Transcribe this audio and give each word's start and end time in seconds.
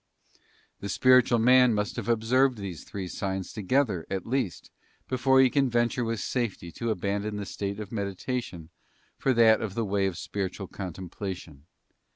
The 0.79 0.89
spiritual 0.89 1.37
man 1.37 1.75
must 1.75 1.95
have 1.95 2.09
observed 2.09 2.57
these 2.57 2.83
three 2.83 3.07
signs 3.07 3.53
together, 3.53 4.07
at 4.09 4.25
least, 4.25 4.71
before 5.07 5.39
he 5.41 5.51
can 5.51 5.69
venture 5.69 6.03
with 6.03 6.19
safety 6.21 6.71
to 6.71 6.89
abandon 6.89 7.35
the 7.35 7.45
state 7.45 7.79
of 7.79 7.91
meditation 7.91 8.69
for 9.19 9.31
that 9.35 9.61
of 9.61 9.75
the 9.75 9.85
way 9.85 10.07
of 10.07 10.17
spiritual 10.17 10.65
contemplation. 10.69 11.67